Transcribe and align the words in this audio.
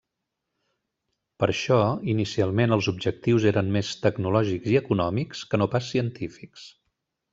Per 1.43 1.49
això 1.53 1.77
inicialment 2.13 2.73
els 2.77 2.89
objectius 2.93 3.45
eren 3.51 3.69
més 3.77 3.91
tecnològics 4.07 4.73
i 4.73 4.81
econòmics 4.81 5.45
que 5.53 5.61
no 5.63 5.69
pas 5.77 5.93
científics. 5.95 6.65